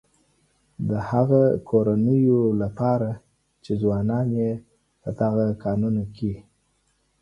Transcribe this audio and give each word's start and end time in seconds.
د 0.89 0.91
هغه 1.09 1.41
کورنيو 1.69 2.39
لپاره 2.61 3.09
چې 3.63 3.71
ځوانان 3.81 4.27
يې 4.41 4.51
په 5.01 5.09
دغه 5.19 5.45
کانونو 5.63 6.03
کې. 6.15 6.33